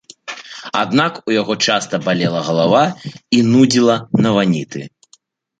[0.79, 2.81] Аднак у яго часта балела галава
[3.39, 4.81] і нудзіла на ваніты.